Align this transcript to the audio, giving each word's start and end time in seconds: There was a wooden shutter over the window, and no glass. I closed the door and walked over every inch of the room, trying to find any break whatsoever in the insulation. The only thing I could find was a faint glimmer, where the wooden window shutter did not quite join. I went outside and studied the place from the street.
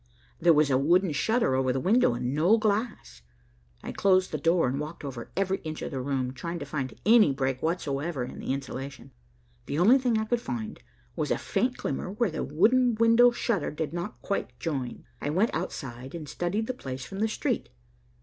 There 0.39 0.51
was 0.51 0.71
a 0.71 0.79
wooden 0.79 1.11
shutter 1.11 1.53
over 1.53 1.71
the 1.71 1.79
window, 1.79 2.15
and 2.15 2.33
no 2.33 2.57
glass. 2.57 3.21
I 3.83 3.91
closed 3.91 4.31
the 4.31 4.39
door 4.39 4.67
and 4.67 4.79
walked 4.79 5.03
over 5.05 5.29
every 5.37 5.59
inch 5.59 5.83
of 5.83 5.91
the 5.91 6.01
room, 6.01 6.33
trying 6.33 6.57
to 6.57 6.65
find 6.65 6.95
any 7.05 7.31
break 7.31 7.61
whatsoever 7.61 8.23
in 8.23 8.39
the 8.39 8.51
insulation. 8.51 9.11
The 9.67 9.77
only 9.77 9.99
thing 9.99 10.17
I 10.17 10.25
could 10.25 10.41
find 10.41 10.79
was 11.15 11.29
a 11.29 11.37
faint 11.37 11.77
glimmer, 11.77 12.09
where 12.09 12.31
the 12.31 12.43
wooden 12.43 12.95
window 12.95 13.29
shutter 13.29 13.69
did 13.69 13.93
not 13.93 14.19
quite 14.23 14.57
join. 14.59 15.05
I 15.21 15.29
went 15.29 15.51
outside 15.53 16.15
and 16.15 16.27
studied 16.27 16.65
the 16.65 16.73
place 16.73 17.05
from 17.05 17.19
the 17.19 17.27
street. 17.27 17.69